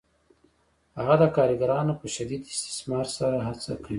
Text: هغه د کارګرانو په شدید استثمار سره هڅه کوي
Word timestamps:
هغه 0.97 1.15
د 1.21 1.23
کارګرانو 1.35 1.93
په 2.01 2.07
شدید 2.15 2.41
استثمار 2.53 3.05
سره 3.17 3.37
هڅه 3.47 3.71
کوي 3.83 3.89